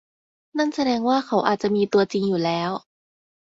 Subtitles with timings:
[0.57, 2.69] นั่นแสดงว่าเขาอาจจะมีตัวจริงอยู่แล้ว